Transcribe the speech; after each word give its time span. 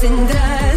sin 0.00 0.26
drive 0.28 0.67